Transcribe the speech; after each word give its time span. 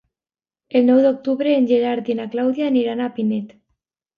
El 0.79 0.87
nou 0.87 1.01
d'octubre 1.03 1.53
en 1.57 1.69
Gerard 1.73 2.11
i 2.13 2.17
na 2.21 2.27
Clàudia 2.33 2.71
aniran 2.73 3.05
a 3.05 3.11
Pinet. 3.19 3.57